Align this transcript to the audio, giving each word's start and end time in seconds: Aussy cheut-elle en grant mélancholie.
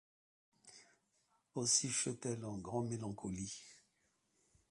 Aussy 1.53 1.91
cheut-elle 1.91 2.43
en 2.43 2.57
grant 2.57 2.81
mélancholie. 2.81 3.61